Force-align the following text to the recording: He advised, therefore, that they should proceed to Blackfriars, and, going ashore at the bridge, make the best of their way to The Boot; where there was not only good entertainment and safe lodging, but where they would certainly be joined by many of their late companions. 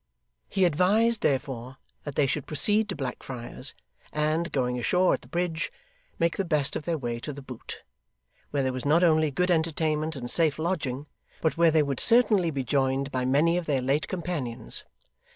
He 0.49 0.65
advised, 0.65 1.21
therefore, 1.21 1.77
that 2.05 2.15
they 2.15 2.25
should 2.25 2.47
proceed 2.47 2.89
to 2.89 2.95
Blackfriars, 2.95 3.75
and, 4.11 4.51
going 4.51 4.79
ashore 4.79 5.13
at 5.13 5.21
the 5.21 5.27
bridge, 5.27 5.71
make 6.17 6.37
the 6.37 6.43
best 6.43 6.75
of 6.75 6.85
their 6.85 6.97
way 6.97 7.19
to 7.19 7.31
The 7.31 7.43
Boot; 7.43 7.83
where 8.49 8.63
there 8.63 8.73
was 8.73 8.83
not 8.83 9.03
only 9.03 9.29
good 9.29 9.51
entertainment 9.51 10.15
and 10.15 10.27
safe 10.27 10.57
lodging, 10.57 11.05
but 11.39 11.55
where 11.55 11.69
they 11.69 11.83
would 11.83 11.99
certainly 11.99 12.49
be 12.49 12.63
joined 12.63 13.11
by 13.11 13.25
many 13.25 13.57
of 13.57 13.67
their 13.67 13.79
late 13.79 14.07
companions. 14.07 14.85